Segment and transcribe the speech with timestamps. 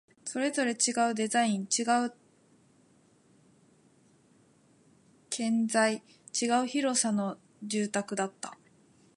[0.25, 2.11] それぞれ違うデザイン、違う
[5.29, 6.01] 建材、
[6.41, 8.57] 違う広さの住宅だった